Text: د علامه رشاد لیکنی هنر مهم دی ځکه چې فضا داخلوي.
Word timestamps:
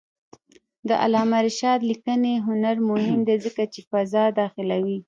د 0.87 0.89
علامه 1.03 1.39
رشاد 1.47 1.79
لیکنی 1.89 2.33
هنر 2.47 2.75
مهم 2.89 3.19
دی 3.27 3.35
ځکه 3.45 3.63
چې 3.73 3.79
فضا 3.89 4.25
داخلوي. 4.39 4.97